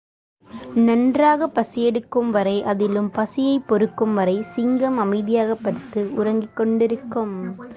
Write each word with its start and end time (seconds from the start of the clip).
நன்றாகப் 0.75 1.53
பசியெடுக்கும் 1.53 2.31
வரை, 2.31 2.63
அதிலும் 2.63 3.11
பசியைப் 3.11 3.67
பொறுக்கும் 3.67 4.13
வரை 4.13 4.41
சிங்கம் 4.41 4.97
அமைதியாகப் 4.97 5.59
படுத்து 5.63 6.13
உறங்கிக் 6.15 6.55
கொண்டிருக்கும். 6.55 7.55